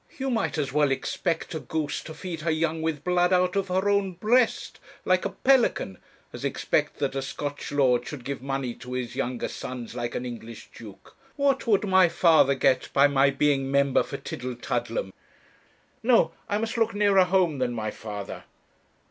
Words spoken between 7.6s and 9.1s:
lord should give money to